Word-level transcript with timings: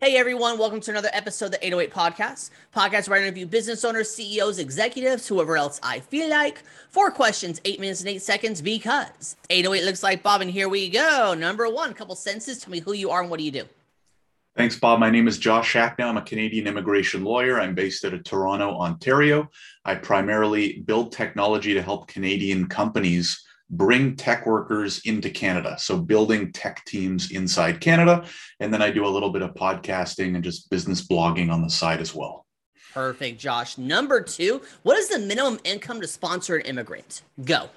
Hey 0.00 0.16
everyone, 0.16 0.58
welcome 0.58 0.78
to 0.82 0.92
another 0.92 1.10
episode 1.12 1.46
of 1.46 1.50
the 1.50 1.66
808 1.66 1.92
Podcast. 1.92 2.50
Podcast 2.72 3.08
where 3.08 3.18
I 3.18 3.22
interview 3.22 3.46
business 3.46 3.84
owners, 3.84 4.08
CEOs, 4.08 4.60
executives, 4.60 5.26
whoever 5.26 5.56
else 5.56 5.80
I 5.82 5.98
feel 5.98 6.30
like. 6.30 6.62
Four 6.90 7.10
questions, 7.10 7.60
eight 7.64 7.80
minutes 7.80 7.98
and 7.98 8.08
eight 8.08 8.22
seconds 8.22 8.62
because 8.62 9.34
808 9.50 9.84
looks 9.84 10.04
like 10.04 10.22
Bob, 10.22 10.40
and 10.40 10.52
here 10.52 10.68
we 10.68 10.88
go. 10.88 11.34
Number 11.36 11.68
one, 11.68 11.90
a 11.90 11.94
couple 11.94 12.14
sentences. 12.14 12.60
Tell 12.60 12.70
me 12.70 12.78
who 12.78 12.92
you 12.92 13.10
are 13.10 13.22
and 13.22 13.28
what 13.28 13.40
do 13.40 13.44
you 13.44 13.50
do? 13.50 13.64
Thanks, 14.56 14.78
Bob. 14.78 15.00
My 15.00 15.10
name 15.10 15.26
is 15.26 15.36
Josh 15.36 15.72
Shacknow. 15.72 16.04
I'm 16.04 16.16
a 16.16 16.22
Canadian 16.22 16.68
immigration 16.68 17.24
lawyer. 17.24 17.60
I'm 17.60 17.74
based 17.74 18.04
out 18.04 18.14
of 18.14 18.22
Toronto, 18.22 18.78
Ontario. 18.78 19.50
I 19.84 19.96
primarily 19.96 20.78
build 20.86 21.10
technology 21.10 21.74
to 21.74 21.82
help 21.82 22.06
Canadian 22.06 22.68
companies 22.68 23.44
bring 23.70 24.16
tech 24.16 24.46
workers 24.46 25.00
into 25.04 25.30
Canada. 25.30 25.76
So 25.78 25.98
building 25.98 26.52
tech 26.52 26.84
teams 26.86 27.30
inside 27.30 27.80
Canada. 27.80 28.24
And 28.60 28.72
then 28.72 28.82
I 28.82 28.90
do 28.90 29.06
a 29.06 29.08
little 29.08 29.30
bit 29.30 29.42
of 29.42 29.54
podcasting 29.54 30.34
and 30.34 30.42
just 30.44 30.70
business 30.70 31.06
blogging 31.06 31.52
on 31.52 31.62
the 31.62 31.70
side 31.70 32.00
as 32.00 32.14
well. 32.14 32.46
Perfect, 32.94 33.38
Josh. 33.38 33.76
Number 33.76 34.20
two, 34.20 34.62
what 34.82 34.96
is 34.96 35.08
the 35.08 35.18
minimum 35.18 35.60
income 35.64 36.00
to 36.00 36.06
sponsor 36.06 36.56
an 36.56 36.62
immigrant? 36.62 37.22
Go. 37.44 37.68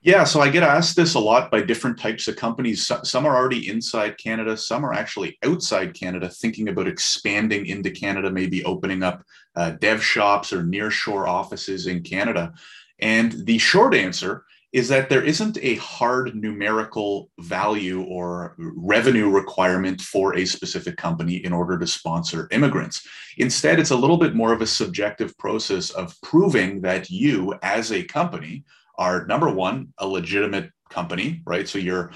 Yeah, 0.00 0.24
so 0.24 0.40
I 0.40 0.48
get 0.48 0.62
asked 0.62 0.94
this 0.94 1.14
a 1.14 1.18
lot 1.18 1.50
by 1.50 1.60
different 1.60 1.98
types 1.98 2.28
of 2.28 2.36
companies. 2.36 2.90
Some 3.02 3.26
are 3.26 3.36
already 3.36 3.68
inside 3.68 4.16
Canada, 4.16 4.56
some 4.56 4.84
are 4.84 4.92
actually 4.92 5.36
outside 5.44 5.92
Canada, 5.94 6.28
thinking 6.28 6.68
about 6.68 6.86
expanding 6.86 7.66
into 7.66 7.90
Canada, 7.90 8.30
maybe 8.30 8.64
opening 8.64 9.02
up 9.02 9.24
uh, 9.56 9.70
dev 9.70 10.02
shops 10.02 10.52
or 10.52 10.62
nearshore 10.62 11.26
offices 11.26 11.88
in 11.88 12.02
Canada. 12.02 12.52
And 13.00 13.44
the 13.44 13.58
short 13.58 13.94
answer 13.94 14.44
is 14.72 14.88
that 14.88 15.08
there 15.08 15.24
isn't 15.24 15.56
a 15.62 15.76
hard 15.76 16.34
numerical 16.34 17.30
value 17.40 18.02
or 18.02 18.54
revenue 18.58 19.30
requirement 19.30 20.00
for 20.00 20.36
a 20.36 20.44
specific 20.44 20.96
company 20.96 21.36
in 21.36 21.52
order 21.52 21.78
to 21.78 21.86
sponsor 21.86 22.48
immigrants. 22.50 23.06
Instead, 23.38 23.80
it's 23.80 23.90
a 23.90 23.96
little 23.96 24.18
bit 24.18 24.34
more 24.34 24.52
of 24.52 24.60
a 24.60 24.66
subjective 24.66 25.36
process 25.38 25.90
of 25.90 26.14
proving 26.22 26.82
that 26.82 27.08
you, 27.08 27.54
as 27.62 27.92
a 27.92 28.04
company, 28.04 28.64
are 28.98 29.26
number 29.26 29.50
one, 29.50 29.92
a 29.98 30.06
legitimate 30.06 30.70
company, 30.90 31.40
right? 31.46 31.68
So 31.68 31.78
you're 31.78 32.12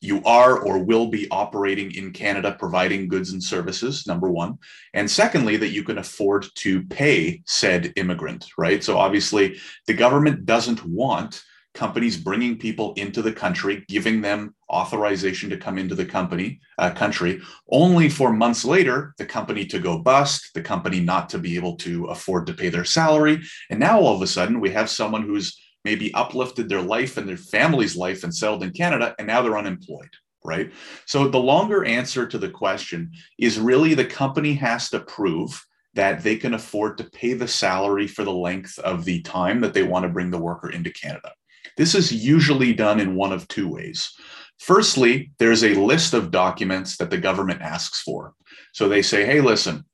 you 0.00 0.22
are 0.24 0.60
or 0.60 0.78
will 0.78 1.08
be 1.08 1.28
operating 1.30 1.92
in 1.92 2.12
Canada 2.12 2.54
providing 2.56 3.08
goods 3.08 3.32
and 3.32 3.42
services, 3.42 4.06
number 4.06 4.30
one. 4.30 4.56
And 4.94 5.10
secondly, 5.10 5.56
that 5.56 5.70
you 5.70 5.82
can 5.82 5.98
afford 5.98 6.46
to 6.56 6.84
pay 6.84 7.42
said 7.46 7.92
immigrant, 7.96 8.46
right? 8.56 8.84
So 8.84 8.96
obviously, 8.96 9.58
the 9.88 9.94
government 9.94 10.46
doesn't 10.46 10.84
want 10.84 11.42
companies 11.78 12.16
bringing 12.16 12.58
people 12.58 12.92
into 12.94 13.22
the 13.22 13.32
country, 13.32 13.84
giving 13.86 14.20
them 14.20 14.52
authorization 14.68 15.48
to 15.48 15.56
come 15.56 15.78
into 15.78 15.94
the 15.94 16.04
company 16.04 16.60
uh, 16.78 16.90
country, 16.90 17.40
only 17.70 18.08
for 18.08 18.32
months 18.32 18.64
later 18.64 19.14
the 19.16 19.24
company 19.24 19.64
to 19.64 19.78
go 19.78 19.96
bust, 19.96 20.50
the 20.54 20.60
company 20.60 20.98
not 20.98 21.28
to 21.28 21.38
be 21.38 21.54
able 21.54 21.76
to 21.76 22.06
afford 22.06 22.46
to 22.46 22.52
pay 22.52 22.68
their 22.68 22.84
salary, 22.84 23.40
and 23.70 23.78
now 23.78 24.00
all 24.00 24.16
of 24.16 24.22
a 24.22 24.26
sudden 24.26 24.58
we 24.58 24.70
have 24.70 24.90
someone 24.90 25.22
who's 25.22 25.56
maybe 25.84 26.12
uplifted 26.14 26.68
their 26.68 26.82
life 26.82 27.16
and 27.16 27.28
their 27.28 27.36
family's 27.36 27.96
life 27.96 28.24
and 28.24 28.34
settled 28.34 28.64
in 28.64 28.72
Canada, 28.72 29.14
and 29.18 29.28
now 29.28 29.40
they're 29.40 29.56
unemployed. 29.56 30.10
Right. 30.44 30.72
So 31.06 31.28
the 31.28 31.38
longer 31.38 31.84
answer 31.84 32.26
to 32.26 32.38
the 32.38 32.48
question 32.48 33.12
is 33.38 33.58
really 33.58 33.94
the 33.94 34.04
company 34.04 34.54
has 34.54 34.88
to 34.90 35.00
prove 35.00 35.64
that 35.94 36.22
they 36.22 36.36
can 36.36 36.54
afford 36.54 36.96
to 36.96 37.04
pay 37.04 37.34
the 37.34 37.48
salary 37.48 38.06
for 38.06 38.24
the 38.24 38.32
length 38.32 38.78
of 38.78 39.04
the 39.04 39.20
time 39.22 39.60
that 39.60 39.74
they 39.74 39.82
want 39.82 40.04
to 40.04 40.08
bring 40.08 40.30
the 40.30 40.38
worker 40.38 40.70
into 40.70 40.90
Canada. 40.90 41.32
This 41.76 41.94
is 41.94 42.12
usually 42.12 42.72
done 42.72 43.00
in 43.00 43.14
one 43.14 43.32
of 43.32 43.48
two 43.48 43.68
ways. 43.68 44.12
Firstly, 44.58 45.30
there's 45.38 45.62
a 45.62 45.74
list 45.74 46.14
of 46.14 46.30
documents 46.30 46.96
that 46.96 47.10
the 47.10 47.18
government 47.18 47.62
asks 47.62 48.02
for. 48.02 48.34
So 48.72 48.88
they 48.88 49.02
say, 49.02 49.24
hey, 49.24 49.40
listen, 49.40 49.84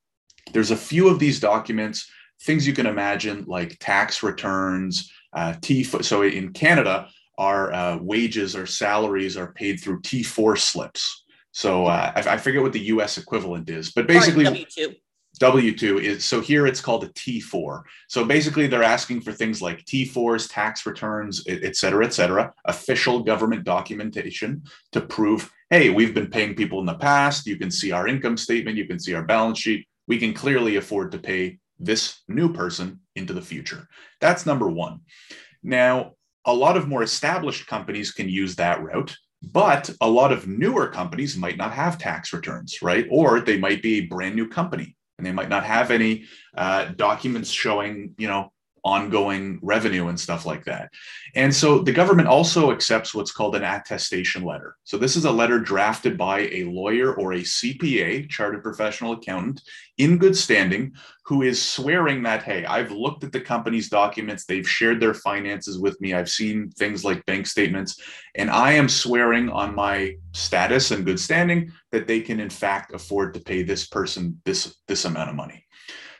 there's 0.53 0.71
a 0.71 0.77
few 0.77 1.07
of 1.07 1.19
these 1.19 1.39
documents, 1.39 2.09
things 2.43 2.65
you 2.65 2.73
can 2.73 2.87
imagine 2.87 3.45
like 3.47 3.77
tax 3.79 4.23
returns, 4.23 5.11
uh, 5.33 5.53
T. 5.61 5.83
So 5.83 6.23
in 6.23 6.53
Canada, 6.53 7.09
our 7.37 7.73
uh, 7.73 7.97
wages 7.97 8.55
or 8.55 8.65
salaries 8.65 9.37
are 9.37 9.53
paid 9.53 9.79
through 9.79 10.01
T4 10.01 10.57
slips. 10.57 11.23
So 11.51 11.85
uh, 11.85 12.11
I, 12.15 12.33
I, 12.33 12.37
forget 12.37 12.61
what 12.61 12.73
the 12.73 12.85
US 12.87 13.17
equivalent 13.17 13.69
is, 13.69 13.91
but 13.91 14.07
basically, 14.07 14.45
W2. 14.45 14.95
W2 15.39 16.01
is 16.01 16.25
so 16.25 16.41
here 16.41 16.67
it's 16.67 16.81
called 16.81 17.03
a 17.03 17.09
T4. 17.09 17.83
So 18.07 18.25
basically, 18.25 18.67
they're 18.67 18.83
asking 18.83 19.21
for 19.21 19.31
things 19.31 19.61
like 19.61 19.85
T4s, 19.85 20.49
tax 20.51 20.85
returns, 20.85 21.43
et 21.47 21.75
cetera, 21.75 22.05
et 22.05 22.13
cetera, 22.13 22.53
official 22.65 23.23
government 23.23 23.63
documentation 23.63 24.63
to 24.91 25.01
prove, 25.01 25.51
hey, 25.69 25.89
we've 25.89 26.13
been 26.13 26.29
paying 26.29 26.55
people 26.55 26.79
in 26.79 26.85
the 26.85 26.95
past. 26.95 27.47
You 27.47 27.57
can 27.57 27.71
see 27.71 27.91
our 27.91 28.07
income 28.07 28.37
statement, 28.37 28.77
you 28.77 28.87
can 28.87 28.99
see 28.99 29.13
our 29.13 29.23
balance 29.23 29.59
sheet. 29.59 29.87
We 30.07 30.17
can 30.17 30.33
clearly 30.33 30.75
afford 30.75 31.11
to 31.11 31.19
pay 31.19 31.59
this 31.79 32.21
new 32.27 32.53
person 32.53 32.99
into 33.15 33.33
the 33.33 33.41
future. 33.41 33.87
That's 34.21 34.45
number 34.45 34.69
one. 34.69 35.01
Now, 35.63 36.13
a 36.45 36.53
lot 36.53 36.77
of 36.77 36.87
more 36.87 37.03
established 37.03 37.67
companies 37.67 38.11
can 38.11 38.29
use 38.29 38.55
that 38.55 38.83
route. 38.83 39.15
But 39.51 39.91
a 40.01 40.09
lot 40.09 40.31
of 40.31 40.47
newer 40.47 40.87
companies 40.87 41.37
might 41.37 41.57
not 41.57 41.71
have 41.71 41.99
tax 41.99 42.33
returns, 42.33 42.81
right? 42.81 43.05
Or 43.11 43.41
they 43.41 43.59
might 43.59 43.83
be 43.83 43.97
a 43.97 44.07
brand 44.07 44.35
new 44.35 44.47
company 44.47 44.95
and 45.17 45.25
they 45.25 45.31
might 45.31 45.49
not 45.49 45.63
have 45.63 45.91
any 45.91 46.25
uh, 46.55 46.85
documents 46.95 47.49
showing 47.49 48.15
you 48.17 48.27
know 48.27 48.51
ongoing 48.85 49.59
revenue 49.63 50.07
and 50.07 50.19
stuff 50.19 50.45
like 50.45 50.63
that. 50.63 50.91
And 51.33 51.53
so 51.53 51.79
the 51.79 51.91
government 51.91 52.29
also 52.29 52.71
accepts 52.71 53.15
what's 53.15 53.31
called 53.31 53.55
an 53.55 53.63
attestation 53.63 54.43
letter. 54.43 54.77
So 54.83 54.97
this 54.97 55.15
is 55.15 55.25
a 55.25 55.31
letter 55.31 55.59
drafted 55.59 56.17
by 56.17 56.41
a 56.51 56.65
lawyer 56.65 57.15
or 57.15 57.33
a 57.33 57.41
CPA, 57.41 58.29
chartered 58.29 58.61
professional 58.61 59.13
accountant, 59.13 59.61
in 59.97 60.17
good 60.17 60.37
standing, 60.37 60.93
who 61.25 61.41
is 61.41 61.59
swearing 61.59 62.21
that, 62.23 62.43
hey, 62.43 62.63
I've 62.65 62.91
looked 62.91 63.23
at 63.23 63.31
the 63.31 63.41
company's 63.41 63.89
documents, 63.89 64.45
they've 64.45 64.69
shared 64.69 64.99
their 64.99 65.15
finances 65.15 65.79
with 65.79 65.99
me, 65.99 66.13
I've 66.13 66.29
seen 66.29 66.69
things 66.69 67.03
like 67.03 67.25
bank 67.25 67.47
statements, 67.47 67.99
and 68.35 68.51
I 68.51 68.73
am 68.73 68.87
swearing 68.87 69.49
on 69.49 69.73
my 69.73 70.15
status 70.33 70.91
and 70.91 71.05
good 71.05 71.19
standing 71.19 71.71
that 71.91 72.05
they 72.05 72.21
can 72.21 72.39
in 72.39 72.49
fact 72.51 72.93
afford 72.93 73.33
to 73.33 73.39
pay 73.39 73.63
this 73.63 73.87
person 73.87 74.39
this 74.45 74.75
this 74.87 75.05
amount 75.05 75.29
of 75.29 75.35
money. 75.35 75.65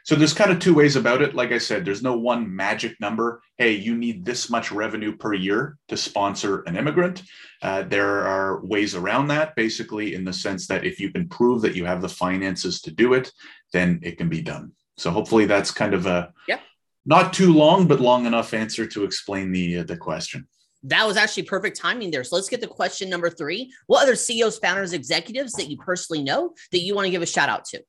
So 0.05 0.13
there's 0.13 0.33
kind 0.33 0.51
of 0.51 0.59
two 0.59 0.75
ways 0.75 0.95
about 0.95 1.23
it. 1.23 1.33
Like 1.33 1.51
I 1.51 1.57
said, 1.57 1.83
there's 1.83 2.03
no 2.03 2.15
one 2.15 2.55
magic 2.55 2.95
number. 3.01 3.41
Hey, 3.57 3.71
you 3.71 3.97
need 3.97 4.23
this 4.23 4.51
much 4.51 4.71
revenue 4.71 5.17
per 5.17 5.33
year 5.33 5.79
to 5.87 5.97
sponsor 5.97 6.61
an 6.67 6.77
immigrant. 6.77 7.23
Uh, 7.63 7.81
there 7.81 8.21
are 8.21 8.63
ways 8.63 8.93
around 8.93 9.29
that, 9.29 9.55
basically, 9.55 10.13
in 10.13 10.23
the 10.23 10.31
sense 10.31 10.67
that 10.67 10.85
if 10.85 10.99
you 10.99 11.09
can 11.09 11.27
prove 11.27 11.63
that 11.63 11.75
you 11.75 11.85
have 11.85 12.03
the 12.03 12.09
finances 12.09 12.81
to 12.81 12.91
do 12.91 13.15
it, 13.15 13.31
then 13.73 13.99
it 14.03 14.19
can 14.19 14.29
be 14.29 14.43
done. 14.43 14.73
So 14.95 15.09
hopefully 15.09 15.45
that's 15.45 15.71
kind 15.71 15.95
of 15.95 16.05
a 16.05 16.31
yeah. 16.47 16.59
not 17.07 17.33
too 17.33 17.51
long, 17.51 17.87
but 17.87 17.99
long 17.99 18.27
enough 18.27 18.53
answer 18.53 18.85
to 18.85 19.05
explain 19.05 19.51
the 19.51 19.79
uh, 19.79 19.83
the 19.85 19.97
question. 19.97 20.47
That 20.83 21.07
was 21.07 21.17
actually 21.17 21.43
perfect 21.43 21.77
timing 21.77 22.11
there. 22.11 22.23
So 22.23 22.35
let's 22.35 22.47
get 22.47 22.61
to 22.61 22.67
question 22.67 23.09
number 23.09 23.31
three. 23.31 23.73
What 23.87 24.03
other 24.03 24.15
CEOs, 24.15 24.59
founders, 24.59 24.93
executives 24.93 25.53
that 25.53 25.67
you 25.67 25.77
personally 25.77 26.21
know 26.21 26.53
that 26.71 26.81
you 26.81 26.93
want 26.93 27.07
to 27.07 27.11
give 27.11 27.23
a 27.23 27.25
shout 27.25 27.49
out 27.49 27.65
to? 27.71 27.81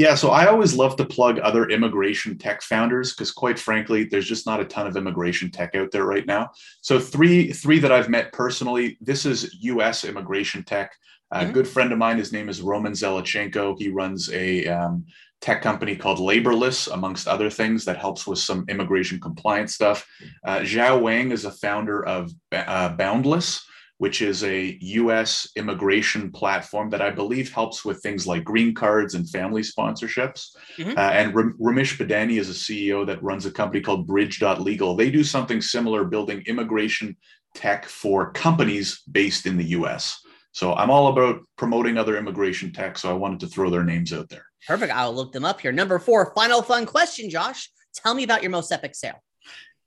Yeah, 0.00 0.14
so 0.14 0.30
I 0.30 0.46
always 0.46 0.74
love 0.74 0.96
to 0.96 1.04
plug 1.04 1.38
other 1.40 1.68
immigration 1.68 2.38
tech 2.38 2.62
founders 2.62 3.12
because, 3.12 3.30
quite 3.30 3.58
frankly, 3.58 4.04
there's 4.04 4.26
just 4.26 4.46
not 4.46 4.58
a 4.58 4.64
ton 4.64 4.86
of 4.86 4.96
immigration 4.96 5.50
tech 5.50 5.74
out 5.74 5.90
there 5.90 6.06
right 6.06 6.24
now. 6.24 6.52
So 6.80 6.98
three 6.98 7.52
three 7.52 7.78
that 7.80 7.92
I've 7.92 8.08
met 8.08 8.32
personally. 8.32 8.96
This 9.02 9.26
is 9.26 9.54
U.S. 9.60 10.06
immigration 10.06 10.62
tech. 10.64 10.96
A 11.32 11.40
mm-hmm. 11.40 11.52
good 11.52 11.68
friend 11.68 11.92
of 11.92 11.98
mine, 11.98 12.16
his 12.16 12.32
name 12.32 12.48
is 12.48 12.62
Roman 12.62 12.92
Zelichenko. 12.92 13.78
He 13.78 13.90
runs 13.90 14.32
a 14.32 14.66
um, 14.68 15.04
tech 15.42 15.60
company 15.60 15.96
called 15.96 16.18
Laborless, 16.18 16.90
amongst 16.90 17.28
other 17.28 17.50
things, 17.50 17.84
that 17.84 17.98
helps 17.98 18.26
with 18.26 18.38
some 18.38 18.64
immigration 18.70 19.20
compliance 19.20 19.74
stuff. 19.74 20.08
Uh, 20.46 20.60
Xiao 20.60 20.98
Wang 20.98 21.30
is 21.30 21.44
a 21.44 21.52
founder 21.52 22.06
of 22.06 22.32
uh, 22.52 22.88
Boundless 22.96 23.66
which 24.00 24.22
is 24.22 24.42
a 24.44 24.78
US 24.80 25.46
immigration 25.56 26.32
platform 26.32 26.88
that 26.88 27.02
I 27.02 27.10
believe 27.10 27.52
helps 27.52 27.84
with 27.84 28.02
things 28.02 28.26
like 28.26 28.44
green 28.44 28.74
cards 28.74 29.14
and 29.14 29.28
family 29.28 29.60
sponsorships. 29.60 30.56
Mm-hmm. 30.78 30.96
Uh, 30.96 31.10
and 31.10 31.34
Ramesh 31.34 31.98
Badani 31.98 32.40
is 32.40 32.48
a 32.48 32.54
CEO 32.54 33.06
that 33.06 33.22
runs 33.22 33.44
a 33.44 33.50
company 33.50 33.82
called 33.82 34.06
Bridge.legal. 34.06 34.96
They 34.96 35.10
do 35.10 35.22
something 35.22 35.60
similar, 35.60 36.04
building 36.04 36.42
immigration 36.46 37.14
tech 37.54 37.84
for 37.84 38.32
companies 38.32 39.02
based 39.02 39.44
in 39.44 39.58
the 39.58 39.66
US. 39.80 40.18
So 40.52 40.72
I'm 40.72 40.88
all 40.88 41.08
about 41.08 41.42
promoting 41.58 41.98
other 41.98 42.16
immigration 42.16 42.72
tech. 42.72 42.96
So 42.96 43.10
I 43.10 43.12
wanted 43.12 43.40
to 43.40 43.48
throw 43.48 43.68
their 43.68 43.84
names 43.84 44.14
out 44.14 44.30
there. 44.30 44.46
Perfect. 44.66 44.94
I'll 44.94 45.14
look 45.14 45.32
them 45.32 45.44
up 45.44 45.60
here. 45.60 45.72
Number 45.72 45.98
four, 45.98 46.32
final 46.34 46.62
fun 46.62 46.86
question, 46.86 47.28
Josh. 47.28 47.70
Tell 47.94 48.14
me 48.14 48.24
about 48.24 48.42
your 48.42 48.50
most 48.50 48.72
epic 48.72 48.94
sale. 48.94 49.22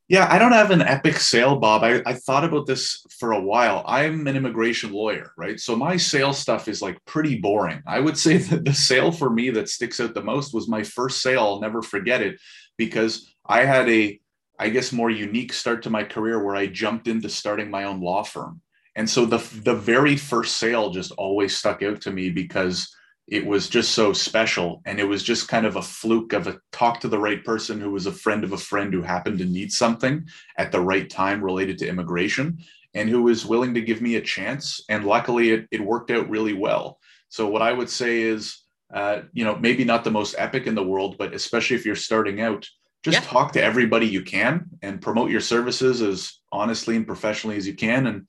Yeah, 0.10 0.28
I 0.30 0.38
don't 0.38 0.52
have 0.52 0.72
an 0.72 0.82
epic 0.82 1.18
sale, 1.18 1.56
Bob. 1.56 1.84
I, 1.84 2.02
I 2.06 2.14
thought 2.14 2.44
about 2.44 2.68
this 2.68 3.06
for 3.18 3.32
a 3.32 3.42
while. 3.42 3.84
I'm 3.88 4.28
an 4.28 4.36
immigration 4.36 4.92
lawyer, 4.92 5.32
right? 5.38 5.60
So 5.60 5.76
my 5.76 5.96
sales 5.96 6.38
stuff 6.38 6.68
is 6.68 6.82
like 6.82 7.04
pretty 7.06 7.38
boring. 7.40 7.82
I 7.88 8.00
would 8.00 8.18
say 8.18 8.38
that 8.50 8.66
the 8.66 8.74
sale 8.74 9.12
for 9.12 9.30
me 9.30 9.50
that 9.52 9.70
sticks 9.70 10.00
out 10.00 10.14
the 10.14 10.22
most 10.24 10.54
was 10.54 10.68
my 10.68 10.84
first 10.84 11.22
sale. 11.22 11.42
I'll 11.42 11.62
never 11.62 11.82
forget 11.82 12.22
it 12.22 12.40
because 12.78 13.34
I 13.46 13.64
had 13.64 13.90
a, 13.90 14.20
I 14.60 14.70
guess, 14.70 14.92
more 14.92 15.10
unique 15.10 15.54
start 15.54 15.84
to 15.84 15.90
my 15.90 16.04
career 16.04 16.44
where 16.44 16.56
I 16.56 16.68
jumped 16.68 17.08
into 17.08 17.30
starting 17.30 17.70
my 17.72 17.86
own 17.86 18.02
law 18.02 18.24
firm. 18.24 18.62
And 18.96 19.10
so 19.10 19.26
the 19.26 19.38
the 19.64 19.74
very 19.74 20.18
first 20.18 20.58
sale 20.58 20.92
just 20.92 21.12
always 21.14 21.58
stuck 21.58 21.82
out 21.82 22.02
to 22.02 22.12
me 22.12 22.30
because 22.30 22.94
it 23.28 23.46
was 23.46 23.70
just 23.70 23.94
so 23.94 24.12
special 24.12 24.82
and 24.86 25.00
it 25.00 25.06
was 25.06 25.24
just 25.24 25.48
kind 25.48 25.66
of 25.66 25.76
a 25.76 25.82
fluke 25.82 26.34
of 26.34 26.48
a 26.48 26.60
talk 26.72 27.00
to 27.00 27.08
the 27.08 27.20
right 27.20 27.44
person 27.44 27.80
who 27.80 27.92
was 27.92 28.06
a 28.06 28.12
friend 28.12 28.44
of 28.44 28.52
a 28.52 28.58
friend 28.58 28.94
who 28.94 29.02
happened 29.02 29.38
to 29.38 29.46
need 29.46 29.72
something 29.72 30.28
at 30.58 30.72
the 30.72 30.82
right 30.82 31.10
time 31.10 31.44
related 31.44 31.78
to 31.78 31.88
immigration 31.88 32.58
and 32.94 33.10
who 33.10 33.24
was 33.24 33.46
willing 33.46 33.74
to 33.74 33.82
give 33.82 34.02
me 34.02 34.16
a 34.16 34.22
chance 34.22 34.82
and 34.90 35.06
luckily 35.06 35.52
it, 35.52 35.68
it 35.72 35.82
worked 35.82 36.12
out 36.12 36.30
really 36.30 36.54
well 36.54 37.00
so 37.30 37.48
what 37.48 37.62
i 37.62 37.72
would 37.72 37.90
say 37.90 38.22
is 38.22 38.60
uh, 38.94 39.22
you 39.32 39.44
know 39.44 39.56
maybe 39.56 39.84
not 39.84 40.04
the 40.04 40.12
most 40.12 40.36
epic 40.38 40.68
in 40.68 40.76
the 40.76 40.84
world 40.84 41.18
but 41.18 41.34
especially 41.34 41.76
if 41.76 41.86
you're 41.86 41.96
starting 41.96 42.42
out 42.42 42.68
just 43.04 43.22
yeah. 43.22 43.28
talk 43.28 43.52
to 43.52 43.64
everybody 43.64 44.06
you 44.06 44.22
can 44.22 44.66
and 44.82 45.02
promote 45.02 45.32
your 45.32 45.42
services 45.42 46.02
as 46.02 46.40
honestly 46.52 46.96
and 46.96 47.08
professionally 47.08 47.58
as 47.58 47.66
you 47.66 47.74
can 47.74 48.06
and 48.08 48.28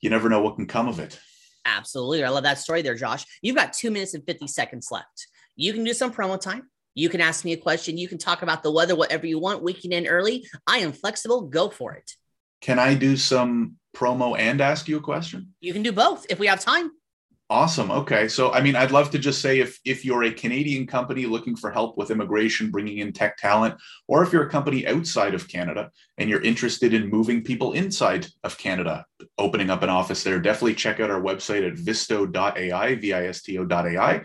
you 0.00 0.10
never 0.10 0.28
know 0.28 0.42
what 0.42 0.56
can 0.56 0.66
come 0.66 0.88
of 0.88 0.98
it 0.98 1.18
Absolutely. 1.64 2.24
I 2.24 2.28
love 2.28 2.44
that 2.44 2.58
story 2.58 2.82
there, 2.82 2.94
Josh. 2.94 3.24
You've 3.40 3.56
got 3.56 3.72
two 3.72 3.90
minutes 3.90 4.14
and 4.14 4.24
50 4.24 4.46
seconds 4.48 4.88
left. 4.90 5.28
You 5.56 5.72
can 5.72 5.84
do 5.84 5.92
some 5.92 6.12
promo 6.12 6.40
time. 6.40 6.68
You 6.94 7.08
can 7.08 7.20
ask 7.20 7.44
me 7.44 7.52
a 7.52 7.56
question. 7.56 7.96
You 7.96 8.08
can 8.08 8.18
talk 8.18 8.42
about 8.42 8.62
the 8.62 8.70
weather, 8.70 8.94
whatever 8.94 9.26
you 9.26 9.38
want. 9.38 9.64
Can 9.80 9.92
end 9.92 10.06
early. 10.08 10.46
I 10.66 10.78
am 10.78 10.92
flexible. 10.92 11.42
Go 11.42 11.70
for 11.70 11.94
it. 11.94 12.10
Can 12.60 12.78
I 12.78 12.94
do 12.94 13.16
some 13.16 13.76
promo 13.96 14.38
and 14.38 14.60
ask 14.60 14.88
you 14.88 14.98
a 14.98 15.00
question? 15.00 15.54
You 15.60 15.72
can 15.72 15.82
do 15.82 15.92
both 15.92 16.26
if 16.28 16.38
we 16.38 16.46
have 16.46 16.60
time. 16.60 16.90
Awesome. 17.52 17.90
Okay. 17.90 18.28
So, 18.28 18.50
I 18.50 18.62
mean, 18.62 18.74
I'd 18.76 18.92
love 18.92 19.10
to 19.10 19.18
just 19.18 19.42
say 19.42 19.60
if 19.60 19.78
if 19.84 20.06
you're 20.06 20.22
a 20.24 20.32
Canadian 20.32 20.86
company 20.86 21.26
looking 21.26 21.54
for 21.54 21.70
help 21.70 21.98
with 21.98 22.10
immigration, 22.10 22.70
bringing 22.70 22.96
in 22.96 23.12
tech 23.12 23.36
talent, 23.36 23.74
or 24.08 24.22
if 24.22 24.32
you're 24.32 24.46
a 24.46 24.48
company 24.48 24.86
outside 24.86 25.34
of 25.34 25.48
Canada 25.48 25.90
and 26.16 26.30
you're 26.30 26.40
interested 26.40 26.94
in 26.94 27.10
moving 27.10 27.44
people 27.44 27.74
inside 27.74 28.26
of 28.42 28.56
Canada, 28.56 29.04
opening 29.36 29.68
up 29.68 29.82
an 29.82 29.90
office 29.90 30.22
there, 30.22 30.40
definitely 30.40 30.76
check 30.76 30.98
out 30.98 31.10
our 31.10 31.20
website 31.20 31.66
at 31.70 31.76
visto.ai, 31.76 32.94
V-I-S-T-O.ai. 32.94 34.22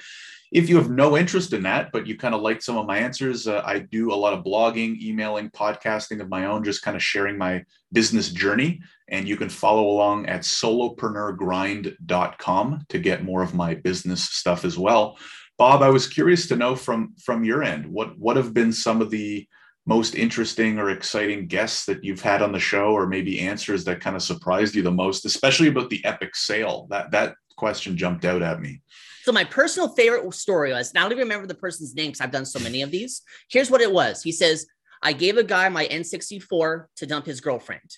If 0.51 0.69
you 0.69 0.77
have 0.77 0.89
no 0.89 1.17
interest 1.17 1.53
in 1.53 1.63
that, 1.63 1.91
but 1.91 2.07
you 2.07 2.17
kind 2.17 2.33
of 2.33 2.41
like 2.41 2.61
some 2.61 2.77
of 2.77 2.87
my 2.87 2.99
answers, 2.99 3.47
uh, 3.47 3.61
I 3.65 3.79
do 3.79 4.13
a 4.13 4.15
lot 4.15 4.33
of 4.33 4.45
blogging, 4.45 4.99
emailing, 5.01 5.49
podcasting 5.49 6.21
of 6.21 6.29
my 6.29 6.45
own, 6.45 6.63
just 6.63 6.81
kind 6.81 6.95
of 6.95 7.03
sharing 7.03 7.37
my 7.37 7.65
business 7.91 8.29
journey 8.29 8.79
and 9.09 9.27
you 9.27 9.35
can 9.37 9.49
follow 9.49 9.89
along 9.89 10.27
at 10.27 10.41
solopreneurgrind.com 10.41 12.85
to 12.89 12.99
get 12.99 13.23
more 13.23 13.41
of 13.41 13.55
my 13.55 13.73
business 13.75 14.23
stuff 14.23 14.65
as 14.65 14.77
well. 14.77 15.17
Bob, 15.57 15.81
I 15.81 15.89
was 15.89 16.07
curious 16.07 16.47
to 16.47 16.55
know 16.55 16.75
from 16.75 17.15
from 17.23 17.43
your 17.43 17.63
end 17.63 17.87
what 17.87 18.15
what 18.19 18.37
have 18.37 18.53
been 18.53 18.71
some 18.71 19.01
of 19.01 19.09
the 19.09 19.47
most 19.85 20.15
interesting 20.15 20.77
or 20.77 20.89
exciting 20.89 21.47
guests 21.47 21.85
that 21.85 22.03
you've 22.03 22.21
had 22.21 22.41
on 22.41 22.51
the 22.51 22.59
show, 22.59 22.91
or 22.91 23.07
maybe 23.07 23.39
answers 23.39 23.85
that 23.85 24.01
kind 24.01 24.17
of 24.17 24.21
surprised 24.21 24.75
you 24.75 24.83
the 24.83 24.91
most, 24.91 25.25
especially 25.25 25.69
about 25.69 25.89
the 25.89 26.03
epic 26.05 26.35
sale. 26.35 26.87
That 26.89 27.11
that 27.11 27.35
question 27.55 27.97
jumped 27.97 28.25
out 28.25 28.43
at 28.43 28.59
me. 28.59 28.81
So 29.27 29.33
my 29.33 29.43
personal 29.43 29.89
favorite 29.89 30.33
story 30.33 30.71
was, 30.71 30.93
now 30.93 31.01
I 31.01 31.03
don't 31.03 31.11
even 31.11 31.23
remember 31.23 31.47
the 31.47 31.53
person's 31.53 31.93
name 31.93 32.11
because 32.11 32.21
I've 32.21 32.31
done 32.31 32.45
so 32.45 32.59
many 32.59 32.81
of 32.81 32.91
these. 32.91 33.23
Here's 33.51 33.69
what 33.69 33.81
it 33.81 33.91
was. 33.91 34.23
He 34.23 34.31
says, 34.31 34.67
I 35.01 35.11
gave 35.11 35.35
a 35.35 35.43
guy 35.43 35.67
my 35.67 35.85
N64 35.85 36.85
to 36.95 37.05
dump 37.05 37.25
his 37.25 37.41
girlfriend. 37.41 37.97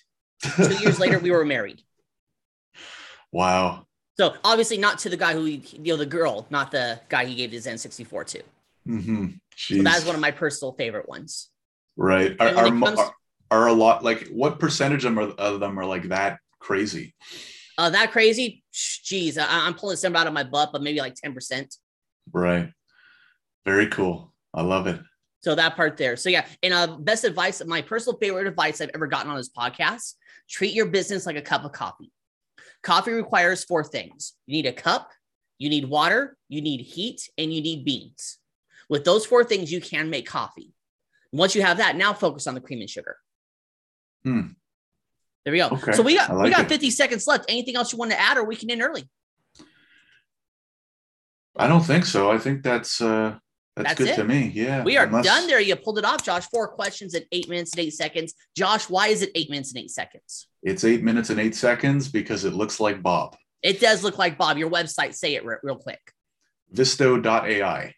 Two 0.56 0.74
years 0.78 0.98
later, 0.98 1.20
we 1.20 1.30
were 1.30 1.44
married. 1.44 1.82
Wow. 3.32 3.86
So 4.16 4.34
obviously 4.42 4.76
not 4.76 4.98
to 5.00 5.08
the 5.08 5.16
guy 5.16 5.34
who, 5.34 5.44
he, 5.44 5.62
you 5.74 5.92
know, 5.92 5.96
the 5.96 6.04
girl, 6.04 6.48
not 6.50 6.72
the 6.72 7.00
guy 7.08 7.26
he 7.26 7.36
gave 7.36 7.52
his 7.52 7.64
N64 7.64 8.26
to. 8.26 8.42
Mm-hmm. 8.88 9.26
So 9.56 9.82
that 9.84 9.98
is 9.98 10.04
one 10.04 10.16
of 10.16 10.20
my 10.20 10.32
personal 10.32 10.72
favorite 10.72 11.08
ones. 11.08 11.48
Right. 11.96 12.34
Are, 12.40 12.48
are, 12.48 12.66
comes, 12.66 12.98
are, 12.98 13.14
are, 13.52 13.68
a 13.68 13.72
lot 13.72 14.02
like 14.02 14.26
what 14.30 14.58
percentage 14.58 15.04
of 15.04 15.14
them 15.14 15.18
are, 15.20 15.30
of 15.30 15.60
them 15.60 15.78
are 15.78 15.86
like 15.86 16.08
that 16.08 16.40
crazy? 16.58 17.14
Uh, 17.80 17.88
that 17.88 18.12
crazy? 18.12 18.62
Jeez, 18.74 19.38
I, 19.38 19.66
am 19.66 19.72
pulling 19.72 19.96
some 19.96 20.14
out 20.14 20.26
of 20.26 20.34
my 20.34 20.44
butt, 20.44 20.68
but 20.70 20.82
maybe 20.82 20.98
like 20.98 21.14
10%. 21.14 21.74
Right. 22.30 22.70
Very 23.64 23.86
cool. 23.86 24.34
I 24.52 24.60
love 24.60 24.86
it. 24.86 25.00
So 25.40 25.54
that 25.54 25.76
part 25.76 25.96
there. 25.96 26.16
So 26.16 26.28
yeah, 26.28 26.44
and 26.62 26.74
uh, 26.74 26.98
best 26.98 27.24
advice, 27.24 27.64
my 27.64 27.80
personal 27.80 28.18
favorite 28.18 28.46
advice 28.46 28.82
I've 28.82 28.90
ever 28.92 29.06
gotten 29.06 29.30
on 29.30 29.38
this 29.38 29.48
podcast: 29.48 30.12
treat 30.46 30.74
your 30.74 30.88
business 30.88 31.24
like 31.24 31.36
a 31.36 31.42
cup 31.42 31.64
of 31.64 31.72
coffee. 31.72 32.12
Coffee 32.82 33.12
requires 33.12 33.64
four 33.64 33.82
things: 33.82 34.34
you 34.44 34.52
need 34.52 34.66
a 34.66 34.72
cup, 34.74 35.10
you 35.56 35.70
need 35.70 35.88
water, 35.88 36.36
you 36.50 36.60
need 36.60 36.82
heat, 36.82 37.30
and 37.38 37.50
you 37.50 37.62
need 37.62 37.86
beans. 37.86 38.36
With 38.90 39.06
those 39.06 39.24
four 39.24 39.42
things, 39.42 39.72
you 39.72 39.80
can 39.80 40.10
make 40.10 40.26
coffee. 40.26 40.74
Once 41.32 41.54
you 41.54 41.62
have 41.62 41.78
that, 41.78 41.96
now 41.96 42.12
focus 42.12 42.46
on 42.46 42.52
the 42.52 42.60
cream 42.60 42.80
and 42.80 42.90
sugar. 42.90 43.16
Hmm. 44.24 44.48
There 45.44 45.52
we 45.52 45.58
go. 45.58 45.68
Okay. 45.68 45.92
So 45.92 46.02
we 46.02 46.16
got 46.16 46.34
like 46.34 46.44
we 46.44 46.50
got 46.50 46.66
it. 46.66 46.68
50 46.68 46.90
seconds 46.90 47.26
left. 47.26 47.46
Anything 47.48 47.76
else 47.76 47.92
you 47.92 47.98
want 47.98 48.10
to 48.10 48.20
add, 48.20 48.36
or 48.36 48.44
we 48.44 48.56
can 48.56 48.70
end 48.70 48.82
early? 48.82 49.08
I 51.56 51.66
don't 51.66 51.84
think 51.84 52.04
so. 52.04 52.30
I 52.30 52.38
think 52.38 52.62
that's 52.62 53.00
uh 53.00 53.38
that's, 53.76 53.98
That's 53.98 53.98
good 53.98 54.08
it. 54.08 54.16
to 54.16 54.24
me. 54.24 54.50
Yeah. 54.54 54.82
We 54.82 54.96
are 54.96 55.06
Unless... 55.06 55.24
done 55.24 55.46
there. 55.46 55.60
You 55.60 55.76
pulled 55.76 55.98
it 55.98 56.04
off, 56.04 56.24
Josh. 56.24 56.46
Four 56.46 56.68
questions 56.68 57.14
at 57.14 57.24
eight 57.32 57.48
minutes 57.48 57.72
and 57.72 57.80
eight 57.80 57.94
seconds. 57.94 58.34
Josh, 58.56 58.90
why 58.90 59.08
is 59.08 59.22
it 59.22 59.30
eight 59.34 59.48
minutes 59.48 59.70
and 59.70 59.82
eight 59.82 59.90
seconds? 59.90 60.48
It's 60.62 60.84
eight 60.84 61.02
minutes 61.02 61.30
and 61.30 61.40
eight 61.40 61.54
seconds 61.54 62.08
because 62.08 62.44
it 62.44 62.52
looks 62.52 62.80
like 62.80 63.02
Bob. 63.02 63.36
It 63.62 63.80
does 63.80 64.02
look 64.02 64.18
like 64.18 64.36
Bob. 64.36 64.58
Your 64.58 64.70
website, 64.70 65.14
say 65.14 65.34
it 65.34 65.44
real 65.44 65.76
quick. 65.76 66.00
Visto.ai. 66.70 67.94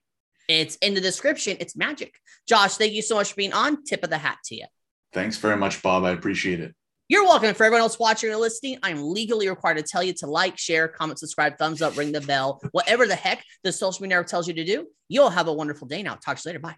It's 0.49 0.77
in 0.77 0.95
the 0.95 1.01
description. 1.01 1.57
It's 1.61 1.77
magic. 1.77 2.15
Josh, 2.47 2.77
thank 2.77 2.93
you 2.93 3.03
so 3.03 3.15
much 3.15 3.31
for 3.31 3.37
being 3.37 3.53
on. 3.53 3.83
Tip 3.85 4.05
of 4.05 4.11
the 4.11 4.19
hat 4.19 4.39
to 4.47 4.57
you. 4.57 4.67
Thanks 5.13 5.37
very 5.39 5.57
much, 5.57 5.83
Bob. 5.83 6.05
I 6.05 6.11
appreciate 6.11 6.61
it. 6.61 6.75
You're 7.13 7.25
welcome. 7.25 7.55
For 7.55 7.65
everyone 7.65 7.83
else 7.83 7.99
watching 7.99 8.31
or 8.31 8.37
listening, 8.37 8.79
I'm 8.83 9.03
legally 9.03 9.47
required 9.47 9.77
to 9.77 9.83
tell 9.83 10.03
you 10.03 10.15
to 10.15 10.27
like, 10.27 10.57
share, 10.57 10.89
comment, 10.89 11.19
subscribe, 11.19 11.59
thumbs 11.59 11.83
up, 11.83 11.95
ring 11.95 12.11
the 12.11 12.23
bell, 12.23 12.59
whatever 12.73 13.07
the 13.07 13.15
heck 13.15 13.45
the 13.63 13.71
social 13.71 14.01
media 14.01 14.25
tells 14.25 14.49
you 14.49 14.55
to 14.55 14.65
do. 14.65 14.87
You'll 15.11 15.29
have 15.29 15.47
a 15.47 15.53
wonderful 15.53 15.87
day 15.87 16.03
now. 16.03 16.15
Talk 16.15 16.39
to 16.39 16.43
you 16.49 16.49
later. 16.49 16.61
Bye. 16.61 16.77